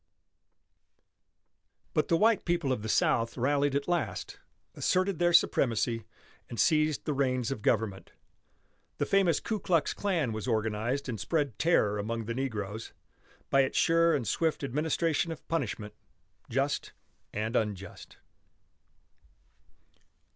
But 1.93 2.07
the 2.07 2.17
white 2.17 2.43
people 2.43 2.71
of 2.71 2.81
the 2.81 2.89
South 2.89 3.37
rallied 3.37 3.75
at 3.75 3.87
last, 3.87 4.39
asserted 4.73 5.19
their 5.19 5.31
supremacy, 5.31 6.05
and 6.49 6.59
seized 6.59 7.05
the 7.05 7.13
reins 7.13 7.51
of 7.51 7.61
government. 7.61 8.11
The 8.97 9.05
famous 9.05 9.39
Ku 9.39 9.59
Klux 9.59 9.93
Klan 9.93 10.31
was 10.31 10.47
organized 10.47 11.07
and 11.07 11.19
spread 11.19 11.59
terror 11.59 11.99
among 11.99 12.25
the 12.25 12.33
negroes, 12.33 12.93
by 13.51 13.61
its 13.61 13.77
sure 13.77 14.15
and 14.15 14.27
swift 14.27 14.63
administration 14.63 15.31
of 15.31 15.47
punishment 15.47 15.93
just 16.49 16.93
and 17.31 17.55
unjust. 17.55 18.17